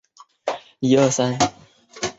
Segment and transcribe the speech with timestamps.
[0.03, 0.05] 朱
[0.45, 1.47] 光民朝鲜足球运动
[2.01, 2.09] 员。